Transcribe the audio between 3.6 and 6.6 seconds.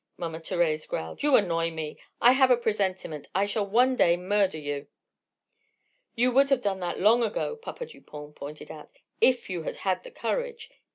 one day murder you." "You would